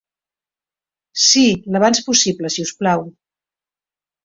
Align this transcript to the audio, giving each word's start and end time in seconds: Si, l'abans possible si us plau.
Si, 1.25 1.43
l'abans 1.77 2.03
possible 2.09 2.53
si 2.57 2.67
us 2.69 2.75
plau. 2.83 3.07